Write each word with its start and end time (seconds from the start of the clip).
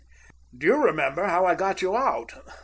"Do 0.57 0.65
you 0.65 0.77
remember 0.83 1.25
how 1.27 1.45
I 1.45 1.53
got 1.53 1.83
you 1.83 1.95
out?" 1.95 2.33